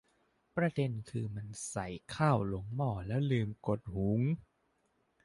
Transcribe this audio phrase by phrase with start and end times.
[0.55, 4.21] ประเด็นคือมันใส่ข้าวลงหม้อแล้วลืมกดหุง